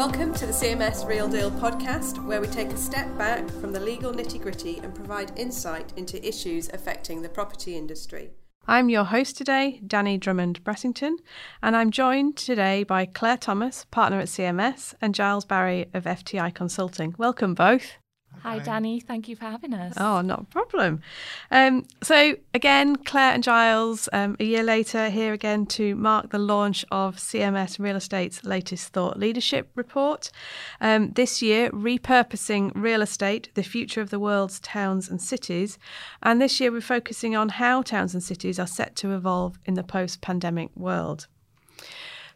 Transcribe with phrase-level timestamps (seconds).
[0.00, 3.80] Welcome to the CMS Real Deal podcast, where we take a step back from the
[3.80, 8.30] legal nitty gritty and provide insight into issues affecting the property industry.
[8.66, 11.16] I'm your host today, Danni Drummond Brassington,
[11.62, 16.54] and I'm joined today by Clare Thomas, partner at CMS, and Giles Barrie of FTI
[16.54, 17.14] Consulting.
[17.18, 17.98] Welcome both.
[18.42, 19.02] Hi, Danni.
[19.02, 19.94] Thank you for having us.
[19.96, 21.02] Oh, not a problem.
[21.50, 26.38] Um, so, again, Clare and Giles, um, a year later, here again to mark the
[26.38, 30.30] launch of CMS Real Estate's latest thought leadership report.
[30.80, 35.78] Um, this year, repurposing real estate, the future of the world's towns and cities.
[36.22, 39.74] And this year, we're focusing on how towns and cities are set to evolve in
[39.74, 41.26] the post pandemic world.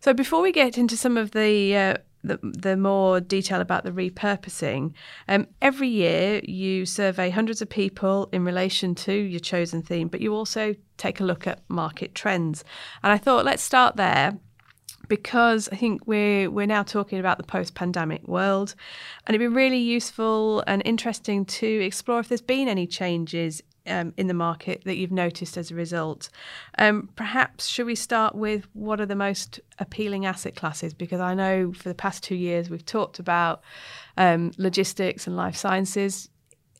[0.00, 3.90] So, before we get into some of the uh, the, the more detail about the
[3.90, 4.92] repurposing.
[5.28, 10.20] Um, every year, you survey hundreds of people in relation to your chosen theme, but
[10.20, 12.64] you also take a look at market trends.
[13.02, 14.38] And I thought let's start there
[15.08, 18.74] because I think we're we're now talking about the post-pandemic world,
[19.26, 24.12] and it'd be really useful and interesting to explore if there's been any changes um,
[24.16, 26.28] in the market that you've noticed as a result.
[26.78, 30.94] Um, perhaps should we start with what are the most appealing asset classes?
[30.94, 33.62] Because I know for the past two years we've talked about
[34.16, 36.28] um, logistics and life sciences.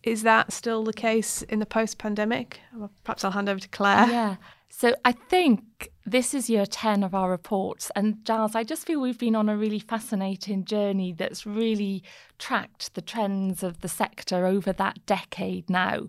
[0.02, 2.60] Is that still the case in the post-pandemic?
[3.04, 4.06] Perhaps I'll hand over to Clare.
[4.06, 4.36] Yeah.
[4.68, 5.62] So I think
[6.06, 7.90] this is year 10 of our reports.
[7.96, 12.02] And Giles, I just feel we've been on a really fascinating journey that's really
[12.38, 16.08] tracked the trends of the sector over that decade now.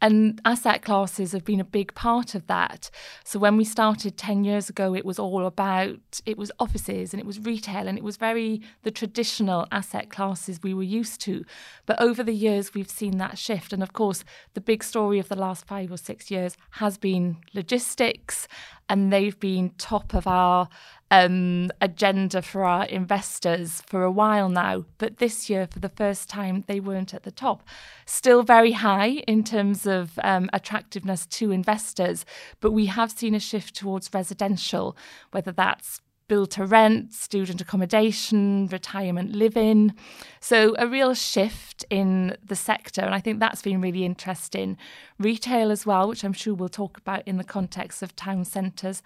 [0.00, 2.90] And asset classes have been a big part of that.
[3.24, 7.20] So when we started 10 years ago, it was all about, it was offices and
[7.20, 11.44] it was retail and it was very the traditional asset classes we were used to.
[11.84, 13.72] But over the years, we've seen that shift.
[13.72, 17.36] And of course, the big story of the last five or six years has been
[17.54, 18.48] logistics
[18.88, 20.68] and they've been top of our
[21.10, 24.84] um, agenda for our investors for a while now.
[24.98, 27.62] But this year, for the first time, they weren't at the top.
[28.04, 32.24] Still very high in terms of um, attractiveness to investors,
[32.60, 34.96] but we have seen a shift towards residential,
[35.30, 39.94] whether that's build to rent, student accommodation, retirement living.
[40.40, 43.02] So, a real shift in the sector.
[43.02, 44.76] And I think that's been really interesting.
[45.18, 49.02] Retail as well, which I'm sure we'll talk about in the context of town centres,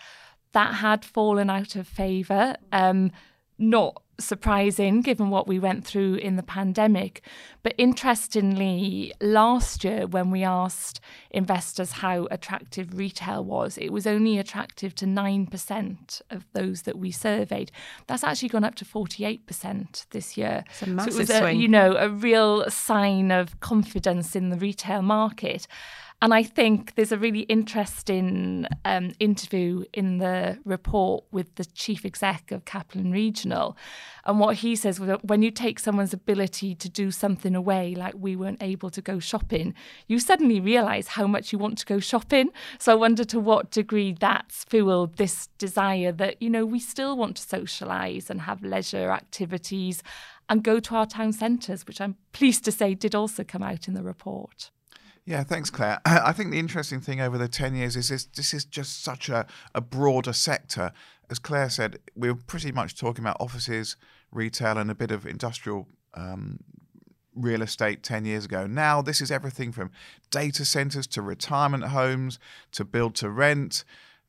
[0.52, 2.56] that had fallen out of favour.
[2.72, 3.12] Um,
[3.58, 7.22] not surprising given what we went through in the pandemic.
[7.62, 11.00] But interestingly, last year, when we asked
[11.30, 17.10] investors how attractive retail was, it was only attractive to 9% of those that we
[17.10, 17.70] surveyed.
[18.06, 20.64] That's actually gone up to 48% this year.
[20.70, 21.60] It's a massive so it was a, swing.
[21.60, 25.66] you know, a real sign of confidence in the retail market.
[26.22, 32.04] And I think there's a really interesting um, interview in the report with the chief
[32.04, 33.74] exec of Kaplan Regional.
[34.26, 38.36] And what he says when you take someone's ability to do something away, like we
[38.36, 39.72] weren't able to go shopping,
[40.08, 42.50] you suddenly realize how much you want to go shopping.
[42.78, 47.16] So I wonder to what degree that's fueled this desire that, you know, we still
[47.16, 50.02] want to socialize and have leisure activities
[50.50, 53.88] and go to our town centres, which I'm pleased to say did also come out
[53.88, 54.70] in the report.
[55.30, 56.00] Yeah, thanks, Clare.
[56.04, 59.28] I think the interesting thing over the 10 years is this, this is just such
[59.28, 60.90] a, a broader sector.
[61.30, 63.94] As Clare said, we were pretty much talking about offices,
[64.32, 66.58] retail, and a bit of industrial um,
[67.36, 68.66] real estate 10 years ago.
[68.66, 69.92] Now, this is everything from
[70.32, 72.40] data centers to retirement homes
[72.72, 73.84] to build to rent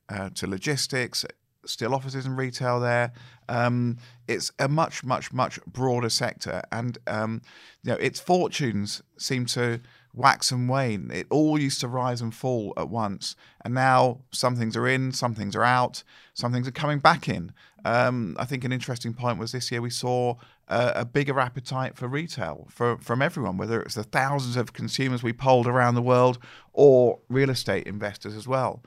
[0.07, 1.25] uh, to logistics,
[1.65, 3.11] still offices and retail there.
[3.49, 3.97] Um,
[4.27, 6.61] it's a much, much, much broader sector.
[6.71, 7.41] And, um,
[7.81, 9.81] you know, its fortunes seem to
[10.13, 11.09] wax and wane.
[11.11, 15.11] It all used to rise and fall at once, and now some things are in,
[15.11, 17.53] some things are out, some things are coming back in.
[17.83, 20.35] Um, I think an interesting point was this year we saw
[20.67, 25.23] a, a bigger appetite for retail for, from everyone, whether it's the thousands of consumers
[25.23, 26.37] we polled around the world
[26.73, 28.83] or real estate investors as well.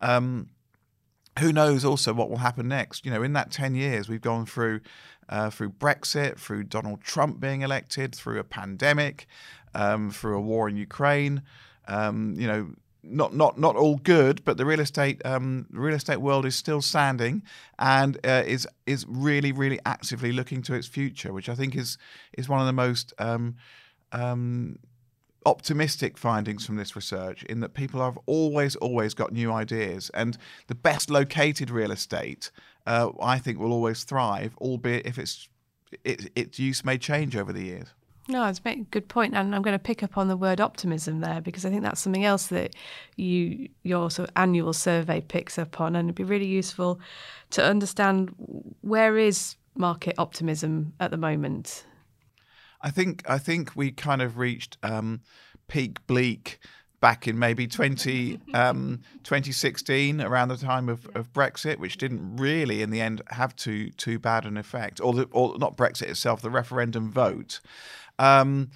[0.00, 0.48] Um,
[1.38, 3.06] who knows also what will happen next?
[3.06, 4.80] You know, in that 10 years, we've gone through
[5.28, 9.26] uh, through Brexit, through Donald Trump being elected, through a pandemic,
[9.74, 11.42] um, through a war in Ukraine.
[11.88, 12.70] Um, you know,
[13.02, 16.80] not not not all good, but the real estate um, real estate world is still
[16.80, 17.42] standing
[17.78, 21.98] and uh, is is really really actively looking to its future, which I think is
[22.38, 23.56] is one of the most um,
[24.12, 24.78] um,
[25.44, 30.38] optimistic findings from this research in that people have always always got new ideas and
[30.68, 32.50] the best located real estate
[32.86, 35.48] uh, I think will always thrive, albeit if it's
[36.04, 37.88] it, its use may change over the years.
[38.28, 41.20] No, it's a good point, and I'm going to pick up on the word optimism
[41.20, 42.74] there because I think that's something else that
[43.16, 47.00] you your sort of annual survey picks up on, and it'd be really useful
[47.50, 48.32] to understand
[48.80, 51.84] where is market optimism at the moment?
[52.80, 55.22] I think I think we kind of reached um,
[55.68, 56.58] peak bleak
[57.00, 62.80] back in maybe 20, um, 2016, around the time of, of, Brexit, which didn't really,
[62.80, 66.40] in the end, have too too bad an effect, or, the, or not Brexit itself,
[66.40, 67.60] the referendum vote.
[68.22, 68.70] Um,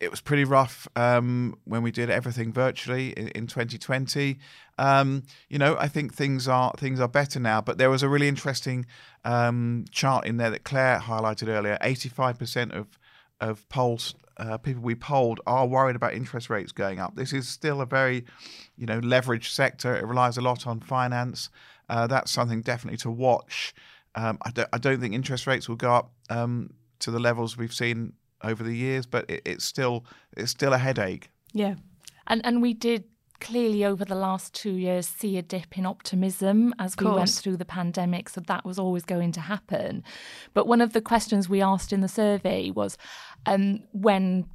[0.00, 4.38] it was pretty rough um, when we did everything virtually in, in 2020.
[4.78, 7.60] Um, you know, I think things are things are better now.
[7.60, 8.86] But there was a really interesting
[9.24, 11.76] um, chart in there that Clare highlighted earlier.
[11.82, 12.98] 85% of
[13.40, 17.16] of polls uh, people we polled are worried about interest rates going up.
[17.16, 18.24] This is still a very,
[18.76, 19.96] you know, leveraged sector.
[19.96, 21.50] It relies a lot on finance.
[21.88, 23.74] Uh, that's something definitely to watch.
[24.14, 26.70] Um, I, don't, I, don't, think interest rates will go up um,
[27.00, 28.12] to the levels we've seen
[28.42, 30.04] over the years, but it, it's still
[30.36, 31.30] it's still a headache.
[31.52, 31.74] Yeah,
[32.26, 33.04] and and we did
[33.40, 37.56] clearly over the last two years see a dip in optimism as we went through
[37.56, 38.28] the pandemic.
[38.28, 40.02] So that was always going to happen.
[40.54, 42.98] But one of the questions we asked in the survey was
[43.46, 44.46] um, when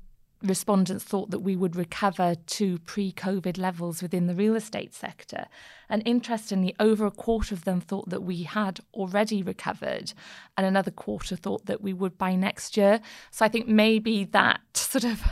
[0.43, 5.45] respondents thought that we would recover to pre COVID levels within the real estate sector.
[5.89, 10.13] And interestingly, over a quarter of them thought that we had already recovered,
[10.57, 12.99] and another quarter thought that we would by next year.
[13.31, 15.23] So I think maybe that sort of,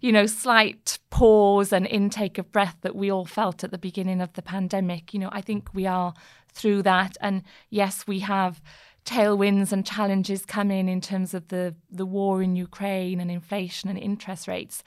[0.00, 4.20] you know, slight pause and intake of breath that we all felt at the beginning
[4.20, 6.14] of the pandemic, you know, I think we are
[6.52, 7.16] through that.
[7.20, 8.60] And yes, we have
[9.08, 13.88] tailwinds and challenges come in in terms of the the war in Ukraine and inflation
[13.88, 14.84] and interest rates.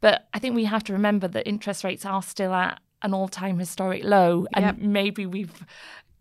[0.00, 3.58] But I think we have to remember that interest rates are still at an all-time
[3.58, 4.78] historic low, and yep.
[4.78, 5.64] maybe we've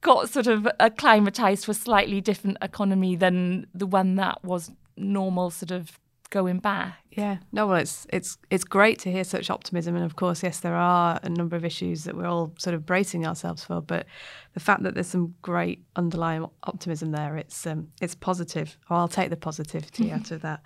[0.02, 5.50] got sort of acclimatized to a slightly different economy than the one that was normal
[5.50, 6.00] sort of
[6.30, 6.96] going back.
[7.12, 10.60] Yeah, no, well, it's it's it's great to hear such optimism, and of course, yes,
[10.60, 13.82] there are a number of issues that we're all sort of bracing ourselves for.
[13.82, 14.06] But
[14.54, 18.78] the fact that there's some great underlying optimism there, it's um, it's positive.
[18.90, 20.62] Or I'll take the positivity out of that.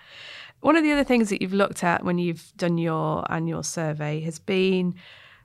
[0.59, 4.19] One of the other things that you've looked at when you've done your annual survey
[4.21, 4.95] has been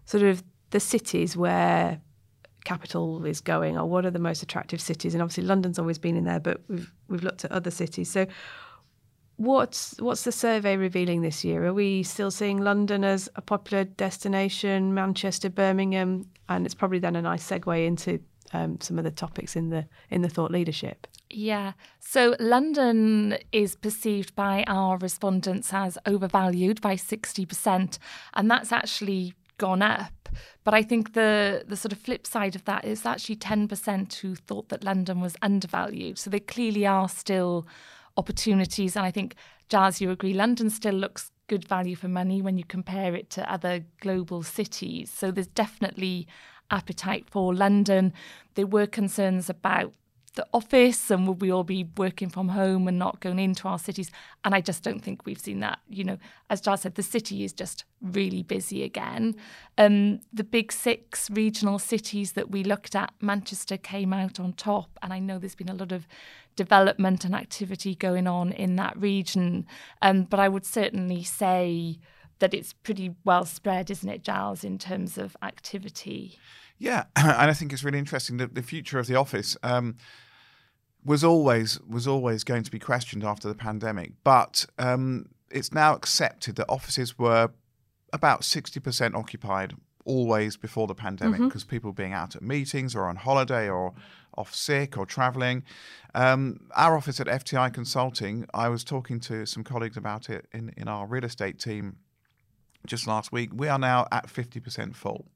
[0.05, 2.01] sort of the cities where
[2.65, 5.15] capital is going, or what are the most attractive cities?
[5.15, 8.11] And obviously, London's always been in there, but we've we've looked at other cities.
[8.11, 8.27] So
[9.39, 11.65] What's what's the survey revealing this year?
[11.67, 17.17] Are we still seeing London as a popular destination, Manchester, Birmingham, and it's probably then
[17.17, 18.21] a nice segue into
[18.53, 21.07] um, some of the topics in the in the thought leadership.
[21.31, 21.73] Yeah.
[22.01, 27.99] So London is perceived by our respondents as overvalued by 60%.
[28.35, 30.13] And that's actually gone up.
[30.65, 34.35] But I think the the sort of flip side of that is actually 10% who
[34.35, 36.19] thought that London was undervalued.
[36.19, 37.67] So they clearly are still
[38.19, 38.97] opportunities.
[38.97, 39.37] And I think,
[39.71, 43.51] Giles, you agree, London still looks good value for money when you compare it to
[43.51, 45.11] other global cities.
[45.11, 46.27] So there's definitely
[46.71, 48.13] appetite for London.
[48.55, 49.95] There were concerns about
[50.39, 53.79] the office and would we all be working from home and not going into our
[53.79, 54.09] cities?
[54.45, 55.81] And I just don't think we've seen that.
[55.91, 56.19] You know,
[56.49, 59.35] as Giles said, the city is just really busy again.
[59.79, 64.97] Um, the big six regional cities that we looked at, Manchester came out on top.
[65.03, 66.07] And I know there's been a lot of
[66.55, 69.67] development and activity going on in that region.
[70.03, 71.99] Um, but I would certainly say
[72.39, 76.39] that it's pretty well spread, isn't it, Giles, in terms of activity?
[76.79, 79.97] Yeah, and I think it's really interesting that the future of the office um,
[81.09, 85.95] was always was always going to be questioned after the pandemic, but um, it's now
[85.95, 87.51] accepted that offices were
[88.13, 89.75] about sixty percent occupied
[90.05, 91.71] always before the pandemic because mm-hmm.
[91.71, 93.95] people being out at meetings or on holiday or
[94.37, 95.63] off sick or traveling.
[96.15, 100.73] Um, our office at FTI Consulting, I was talking to some colleagues about it in,
[100.77, 101.97] in our real estate team
[102.87, 103.51] just last week.
[103.53, 105.27] We are now at 50% full.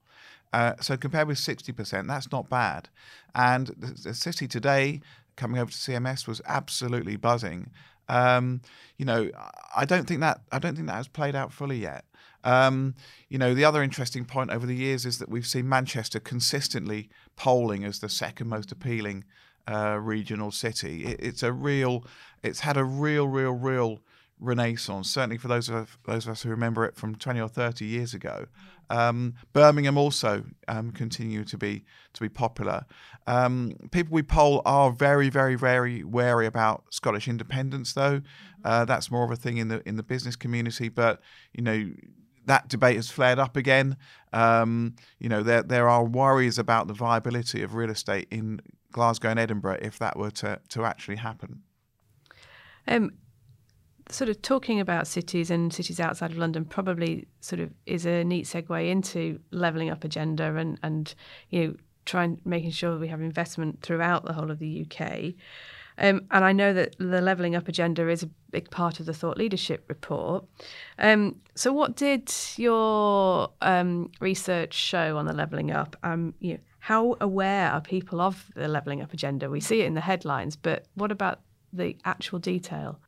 [0.52, 2.88] Uh, so compared with 60%, that's not bad.
[3.34, 5.00] And the, the, city today,
[5.42, 7.70] coming over to CMS, was absolutely buzzing.
[8.08, 8.62] Um,
[8.96, 9.28] you know,
[9.74, 12.04] I don't think that I don't think that has played out fully yet.
[12.44, 12.94] Um,
[13.28, 17.08] you know, the other interesting point over the years is that we've seen Manchester consistently
[17.34, 19.24] polling as the second most appealing
[19.68, 21.04] uh, regional city.
[21.06, 22.04] It, it's a real,
[22.42, 24.00] it's had a real, real, real
[24.42, 25.08] renaissance.
[25.08, 28.14] Certainly for those of those of us who remember it from twenty or thirty years
[28.14, 28.46] ago.
[28.90, 32.84] Um, Birmingham also um, continue to be to be popular.
[33.26, 38.20] Um, people we poll are very, very, very wary about Scottish independence, though.
[38.64, 40.88] Uh, that's more of a thing in the in the business community.
[40.88, 41.20] But
[41.54, 41.90] you know,
[42.46, 43.96] that debate has flared up again.
[44.32, 49.30] Um, you know, there there are worries about the viability of real estate in Glasgow
[49.30, 51.62] and Edinburgh if that were to to actually happen.
[52.86, 53.12] Um,
[54.12, 58.24] sort of talking about cities and cities outside of London probably sort of is a
[58.24, 61.14] neat segue into levelling up agenda and and
[61.50, 65.34] you know trying making sure we have investment throughout the whole of the UK.
[65.98, 69.12] Um, and I know that the levelling up agenda is a big part of the
[69.12, 70.44] thought leadership report.
[70.98, 75.96] Um, so, what did your um, research show on the levelling up?
[76.02, 79.50] Um, you know, how aware are people of the levelling up agenda?
[79.50, 81.40] We see it in the headlines, but what about
[81.72, 82.98] the actual detail?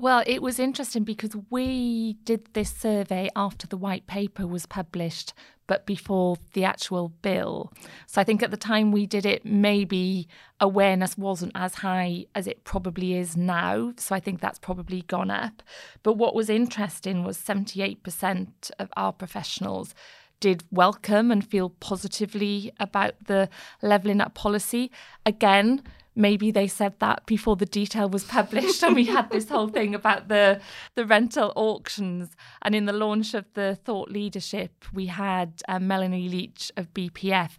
[0.00, 5.34] Well, it was interesting because we did this survey after the white paper was published,
[5.66, 7.72] but before the actual bill.
[8.06, 10.28] So I think at the time we did it, maybe
[10.60, 13.92] awareness wasn't as high as it probably is now.
[13.96, 15.64] So I think that's probably gone up.
[16.04, 19.96] But what was interesting was 78% of our professionals
[20.38, 23.48] did welcome and feel positively about the
[23.82, 24.92] levelling up policy.
[25.26, 25.82] Again,
[26.18, 29.94] maybe they said that before the detail was published and we had this whole thing
[29.94, 30.60] about the
[30.96, 32.30] the rental auctions.
[32.62, 37.52] And in the launch of the thought leadership we had um, melanie leach of bpf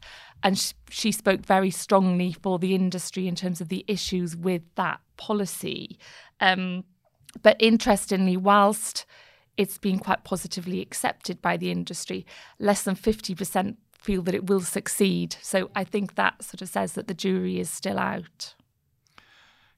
[0.44, 4.64] and sh- she spoke very strongly for the industry in terms of the issues with
[4.76, 5.98] that policy.
[6.40, 6.84] Um,
[7.42, 9.06] but interestingly whilst
[9.58, 12.26] it's been quite positively accepted by the industry
[12.60, 15.36] less than 50% feel that it will succeed.
[15.42, 18.56] So I think that sort of says that the jury is still out.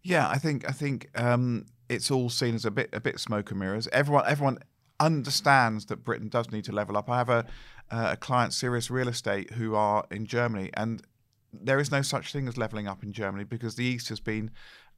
[0.03, 3.51] Yeah, I think I think um, it's all seen as a bit a bit smoke
[3.51, 3.87] and mirrors.
[3.91, 4.59] Everyone everyone
[4.99, 7.09] understands that Britain does need to level up.
[7.09, 7.45] I have a
[7.89, 11.05] a client, Sirius Real Estate, who are in Germany, and
[11.51, 14.49] there is no such thing as leveling up in Germany because the east has been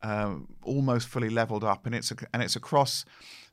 [0.04, 3.04] um, almost fully leveled up, and it's a, and it's across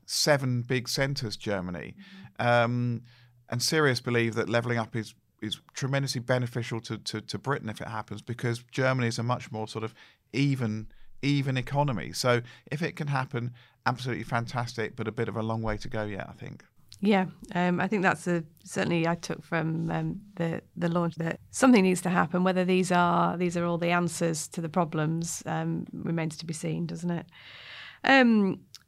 [0.05, 1.35] seven big centres.
[1.37, 1.95] Germany,
[2.39, 2.47] mm-hmm.
[2.47, 3.01] um,
[3.49, 7.81] and Sirius believe that leveling up is is tremendously beneficial to, to, to Britain if
[7.81, 9.93] it happens because Germany is a much more sort of
[10.33, 10.87] even
[11.23, 12.11] even economy.
[12.13, 13.53] So if it can happen,
[13.85, 16.63] absolutely fantastic, but a bit of a long way to go yet, I think.
[16.99, 21.39] Yeah, um, I think that's a, certainly I took from um, the the launch that
[21.49, 22.43] something needs to happen.
[22.43, 26.53] Whether these are these are all the answers to the problems um, remains to be
[26.53, 27.25] seen, doesn't it?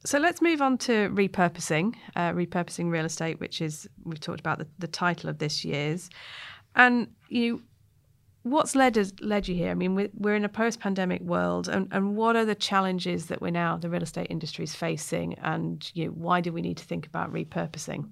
[0.06, 4.60] So let's move on to repurposing, uh, repurposing real estate, which is we've talked about
[4.60, 6.10] the, the title of this year's,
[6.76, 7.64] and you.
[8.46, 9.72] What's led us led you here?
[9.72, 13.52] I mean, we're in a post-pandemic world, and, and what are the challenges that we're
[13.52, 17.08] now the real estate industry is facing, and you why do we need to think
[17.08, 18.12] about repurposing?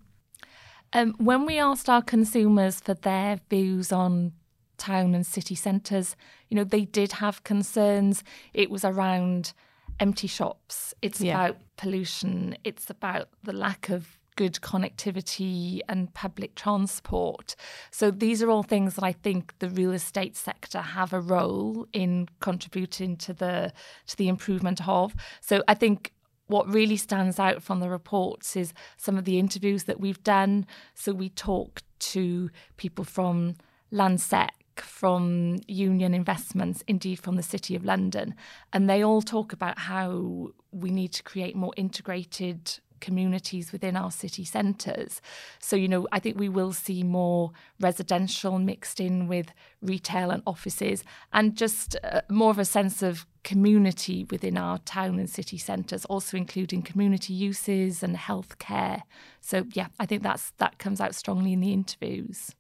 [0.94, 4.32] Um, when we asked our consumers for their views on
[4.78, 6.16] town and city centres,
[6.48, 8.24] you know, they did have concerns.
[8.54, 9.52] It was around
[10.00, 10.94] empty shops.
[11.02, 11.34] It's yeah.
[11.34, 12.58] about pollution.
[12.64, 17.56] It's about the lack of good connectivity and public transport.
[17.92, 21.86] So these are all things that I think the real estate sector have a role
[21.94, 23.74] in contributing to the
[24.08, 25.16] to the improvement of.
[25.42, 26.14] So I think
[26.48, 30.66] what really stands out from the reports is some of the interviews that we've done.
[30.96, 33.56] So we talk to people from
[33.92, 34.50] Landsec
[34.82, 38.36] from Union Investments, indeed from the City of London.
[38.74, 44.12] And they all talk about how we need to create more integrated communities within our
[44.12, 45.22] city centres.
[45.60, 50.44] So, you know, I think we will see more residential mixed in with retail and
[50.48, 55.58] offices and just uh, more of a sense of community within our town and city
[55.58, 59.02] centres, also including community uses and healthcare.
[59.42, 62.56] So, yeah, I think that's that comes out strongly in the interviews.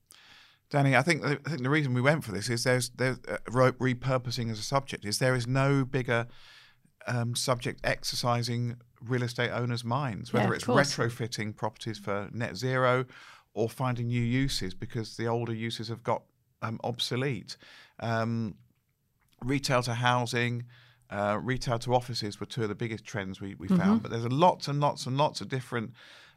[0.71, 3.37] Danni, I think I think the reason we went for this is there's there's uh,
[3.47, 6.27] repurposing as a subject is there is no bigger
[7.07, 10.95] um, subject exercising real estate owners' minds, whether yeah, it's course.
[10.95, 13.05] retrofitting properties for net zero
[13.53, 16.23] or finding new uses because the older uses have got
[16.61, 17.57] um, obsolete.
[17.99, 18.55] Um,
[19.43, 20.63] retail to housing,
[21.09, 23.77] uh, retail to offices were two of the biggest trends we, we mm-hmm.
[23.77, 24.01] found.
[24.03, 25.91] But there's lots and lots and lots of different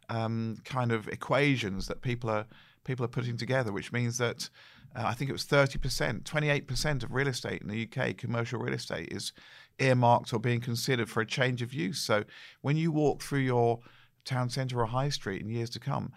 [0.08, 2.46] um, kind of equations that people are
[2.84, 4.48] people are putting together, which means that
[4.94, 8.74] uh, I think it was 30%, 28% of real estate in the UK, commercial real
[8.74, 9.32] estate, is
[9.78, 11.98] earmarked or being considered for a change of use.
[11.98, 12.24] So
[12.60, 13.80] when you walk through your
[14.24, 16.12] town centre or high street in years to come,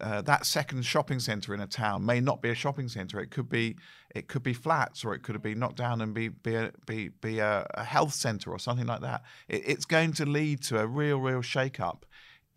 [0.00, 3.18] uh, that second shopping centre in a town may not be a shopping centre.
[3.18, 3.76] It could be
[4.14, 7.08] it could be flats, or it could be knocked down and be be a, be,
[7.08, 9.22] be a, a health centre or something like that.
[9.48, 12.06] It, it's going to lead to a real real shake up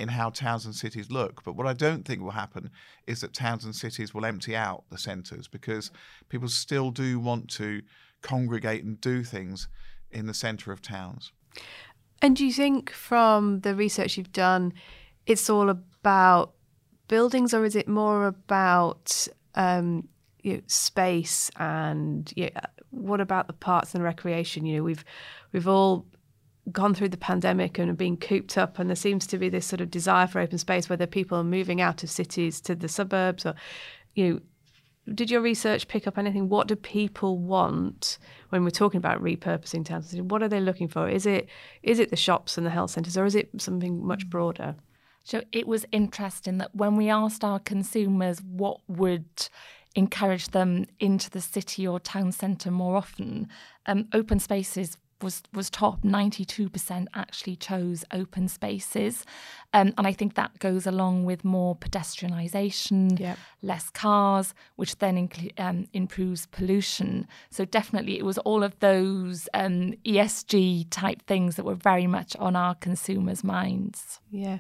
[0.02, 1.44] in how towns and cities look.
[1.44, 2.72] But what I don't think will happen
[3.06, 5.92] is that towns and cities will empty out the centres because
[6.30, 7.82] people still do want to
[8.22, 9.68] congregate and do things
[10.10, 11.32] in the centre of towns.
[12.22, 14.74] And do you think from the research you've done,
[15.26, 16.54] it's all about
[17.08, 20.08] buildings or is it more about um,
[20.42, 24.66] you know, space and you know, what about the parks and recreation?
[24.66, 25.06] You know, we've
[25.52, 26.06] we've all
[26.72, 29.82] gone through the pandemic and been cooped up, and there seems to be this sort
[29.82, 33.46] of desire for open space, whether people are moving out of cities to the suburbs
[33.46, 33.56] or,
[34.14, 34.42] you know,
[35.16, 36.48] did your research pick up anything?
[36.48, 40.14] What do people want when we're talking about repurposing towns?
[40.16, 41.10] What are they looking for?
[41.10, 41.50] Is it
[41.82, 44.76] is it the shops and the health centres, or is it something much broader?
[45.24, 49.50] So it was interesting that when we asked our consumers what would
[49.96, 53.48] encourage them into the city or town centre more often,
[53.86, 56.04] um, open spaces was was top.
[56.04, 59.26] Ninety two percent actually chose open spaces,
[59.74, 63.38] um, and I think that goes along with more pedestrianisation, Yep.
[63.62, 67.28] less cars, which then incl- um, improves pollution.
[67.50, 72.36] So definitely, it was all of those um, ESG type things that were very much
[72.38, 74.20] on our consumers' minds.
[74.30, 74.60] Yeah.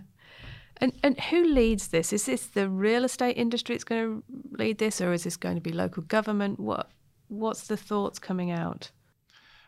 [0.77, 2.11] And and who leads this?
[2.11, 4.23] Is this the real estate industry that's going to
[4.57, 6.59] lead this, or is this going to be local government?
[6.59, 6.89] What
[7.27, 8.91] what's the thoughts coming out?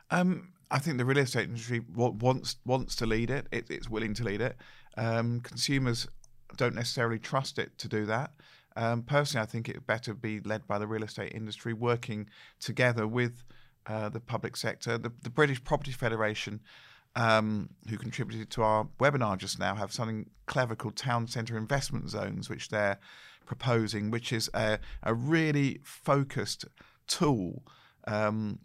[0.09, 3.47] Um, I think the real estate industry wants wants to lead it.
[3.51, 4.57] it it's willing to lead it.
[4.97, 6.07] Um, consumers
[6.57, 8.31] don't necessarily trust it to do that.
[8.75, 12.27] Um, personally, I think it better be led by the real estate industry, working
[12.59, 13.43] together with
[13.85, 14.97] uh, the public sector.
[14.97, 16.59] The, the British Property Federation,
[17.15, 22.09] um, who contributed to our webinar just now, have something clever called town centre investment
[22.09, 22.97] zones, which they're
[23.45, 26.65] proposing, which is a, a really focused
[27.05, 27.61] tool.
[28.07, 28.57] Um,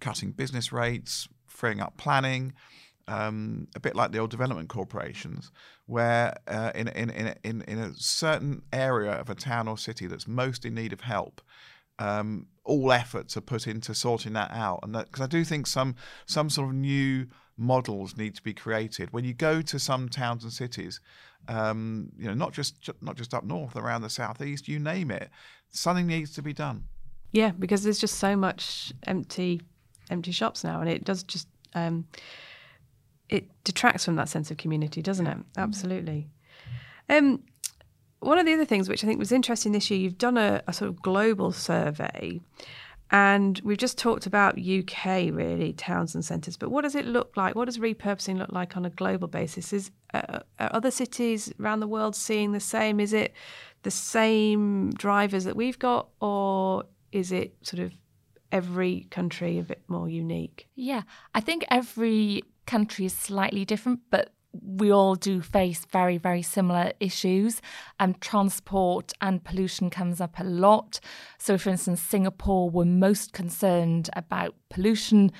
[0.00, 2.52] cutting business rates, freeing up planning,
[3.08, 5.50] um, a bit like the old development corporations,
[5.86, 10.06] where uh, in, in, in, in, in a certain area of a town or city
[10.06, 11.40] that's most in need of help,
[11.98, 14.80] um, all efforts are put into sorting that out.
[14.82, 17.26] And because I do think some some sort of new
[17.56, 19.12] models need to be created.
[19.12, 21.00] When you go to some towns and cities,
[21.48, 25.30] um, you know, not just not just up north, around the southeast, you name it,
[25.70, 26.84] something needs to be done.
[27.32, 29.60] Yeah, because there's just so much empty
[30.10, 32.06] empty shops now, and it does just um,
[33.28, 35.38] it detracts from that sense of community, doesn't it?
[35.56, 36.28] Absolutely.
[37.08, 37.42] Um,
[38.20, 40.62] one of the other things which I think was interesting this year, you've done a,
[40.66, 42.40] a sort of global survey,
[43.10, 46.56] and we've just talked about UK really towns and centres.
[46.56, 47.54] But what does it look like?
[47.54, 49.72] What does repurposing look like on a global basis?
[49.72, 53.00] Is uh, are other cities around the world seeing the same?
[53.00, 53.32] Is it
[53.82, 57.92] the same drivers that we've got, or is it sort of
[58.52, 60.68] every country a bit more unique?
[60.74, 61.02] Yeah,
[61.34, 66.92] I think every country is slightly different, but we all do face very, very similar
[66.98, 67.60] issues.
[68.00, 71.00] Um, transport and pollution comes up a lot.
[71.38, 75.30] So, for instance, Singapore were most concerned about pollution,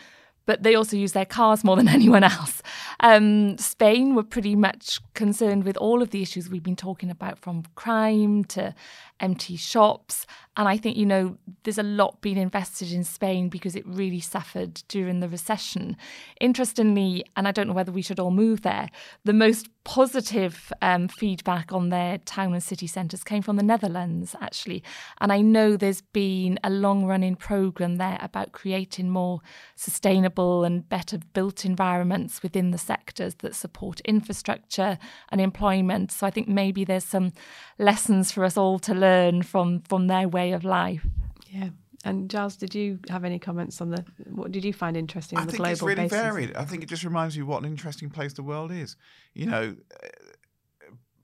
[0.46, 2.62] but they also use their cars more than anyone else.
[3.00, 7.38] Um, Spain were pretty much concerned with all of the issues we've been talking about,
[7.38, 8.74] from crime to
[9.20, 10.26] empty shops.
[10.58, 14.20] And I think, you know, there's a lot being invested in Spain because it really
[14.20, 15.96] suffered during the recession.
[16.42, 18.90] Interestingly, and I don't know whether we should all move there,
[19.24, 24.36] the most positive um, feedback on their town and city centres came from the Netherlands,
[24.42, 24.82] actually.
[25.22, 29.40] And I know there's been a long running programme there about creating more
[29.74, 33.69] sustainable and better built environments within the sectors that support
[34.04, 34.98] infrastructure
[35.30, 36.12] and employment.
[36.12, 37.32] So I think maybe there's some
[37.78, 41.06] lessons for us all to learn from, from their way of life.
[41.48, 41.70] Yeah.
[42.04, 44.04] And Giles, did you have any comments on the?
[44.24, 46.18] What did you find interesting on I the think global it's really basis?
[46.18, 46.56] varied.
[46.56, 48.96] I think it just reminds you what an interesting place the world is.
[49.34, 49.76] You know,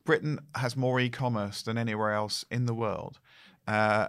[0.04, 3.20] Britain has more e-commerce than anywhere else in the world.
[3.66, 4.08] Uh,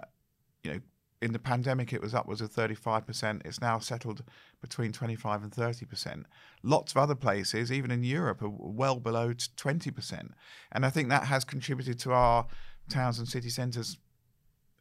[1.20, 3.42] in the pandemic, it was upwards of 35%.
[3.44, 4.22] It's now settled
[4.60, 6.24] between 25 and 30%.
[6.62, 10.30] Lots of other places, even in Europe, are well below 20%.
[10.72, 12.46] And I think that has contributed to our
[12.88, 13.98] towns and city centres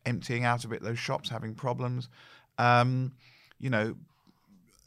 [0.05, 2.07] emptying out a bit, those shops having problems.
[2.57, 3.13] Um,
[3.59, 3.95] you know,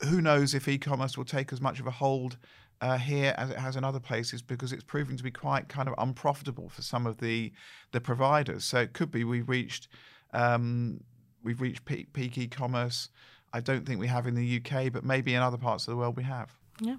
[0.09, 2.39] who knows if e-commerce will take as much of a hold
[2.81, 5.89] uh, here as it has in other places because it's proving to be quite kind
[5.89, 7.53] of unprofitable for some of the
[7.93, 8.65] the providers.
[8.65, 9.89] So it could be we've reached
[10.33, 11.03] um,
[11.43, 13.09] we've reached peak, peak e-commerce.
[13.53, 15.97] I don't think we have in the UK, but maybe in other parts of the
[15.97, 16.51] world we have.
[16.81, 16.97] Yeah.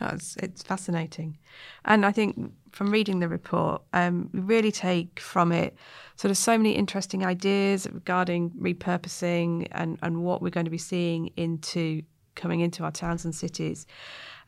[0.00, 1.38] It's, it's fascinating.
[1.84, 5.76] And I think from reading the report, um, we really take from it
[6.16, 10.78] sort of so many interesting ideas regarding repurposing and, and what we're going to be
[10.78, 12.02] seeing into
[12.36, 13.86] coming into our towns and cities.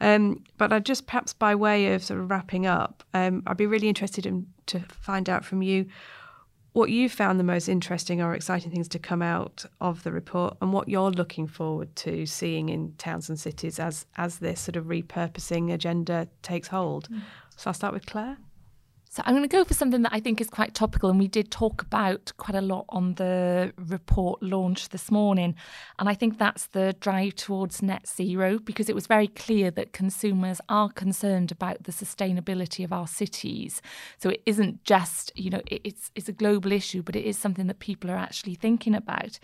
[0.01, 3.67] Um, but I just perhaps by way of sort of wrapping up, um, I'd be
[3.67, 5.87] really interested in to find out from you
[6.73, 10.57] what you found the most interesting or exciting things to come out of the report
[10.61, 14.77] and what you're looking forward to seeing in towns and cities as as this sort
[14.77, 17.09] of repurposing agenda takes hold.
[17.09, 17.23] Mm.
[17.57, 18.39] So I'll start with Clare.
[19.13, 21.27] So I'm going to go for something that I think is quite topical, and we
[21.27, 25.57] did talk about quite a lot on the report launch this morning.
[25.99, 29.93] And I think that's the drive towards net zero, because it was very clear that
[29.93, 33.83] consumers are concerned about the sustainability of our cities.
[34.19, 37.67] So it isn't just, you know, it's it's a global issue, but it is something
[37.67, 39.41] that people are actually thinking about.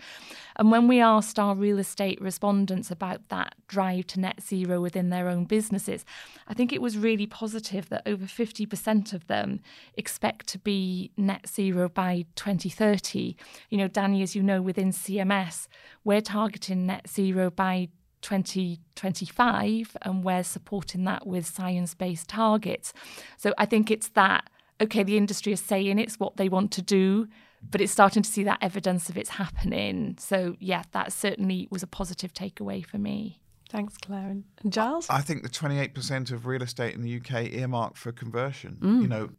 [0.55, 5.09] And when we asked our real estate respondents about that drive to net zero within
[5.09, 6.05] their own businesses,
[6.47, 9.56] I think it was really positive that over 50% of them
[9.95, 13.35] expect to be net zero by 2030.
[13.69, 15.67] You know, Danni, as you know, within CMS,
[16.03, 17.89] we're targeting net zero by
[18.21, 22.93] 2025 and we're supporting that with science based targets.
[23.37, 24.49] So I think it's that,
[24.81, 27.27] okay, the industry is saying it's what they want to do,
[27.69, 30.17] but it's starting to see that evidence of it's happening.
[30.19, 33.39] So, yeah, that certainly was a positive takeaway for me.
[33.69, 34.37] Thanks, Clare.
[34.63, 35.07] And Giles?
[35.09, 38.77] I think the 28% of real estate in the UK earmarked for conversion.
[38.79, 39.01] Mm.
[39.01, 39.29] You know,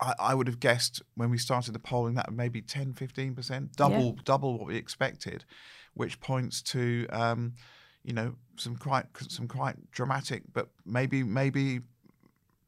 [0.00, 3.98] I, I, would have guessed when we started the polling that maybe 10, 15%, double,
[3.98, 4.22] yeah.
[4.24, 5.44] double what we expected,
[5.94, 7.54] which points to, um,
[8.04, 11.80] you know, some quite some quite dramatic, but maybe maybe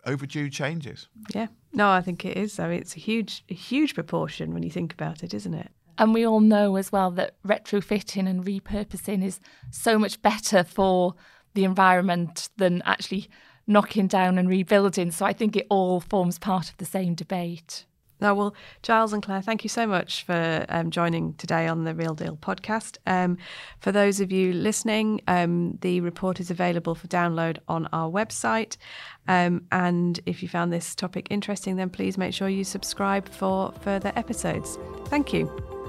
[0.06, 1.09] overdue changes.
[1.35, 2.52] Yeah, no, I think it is.
[2.52, 5.70] So it's a huge, a huge proportion when you think about it, isn't it?
[6.00, 9.38] And we all know as well that retrofitting and repurposing is
[9.70, 11.14] so much better for
[11.52, 13.28] the environment than actually
[13.66, 15.10] knocking down and rebuilding.
[15.10, 17.84] So I think it all forms part of the same debate.
[18.18, 21.94] Now, well, Giles and Clare, thank you so much for um, joining today on the
[21.94, 22.96] Real Deal podcast.
[23.06, 23.36] Um,
[23.80, 28.78] for those of you listening, um, the report is available for download on our website.
[29.28, 33.72] Um, and if you found this topic interesting, then please make sure you subscribe for
[33.80, 34.78] further episodes.
[35.06, 35.79] Thank you.